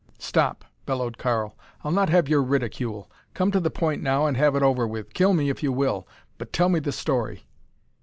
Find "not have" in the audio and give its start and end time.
1.91-2.27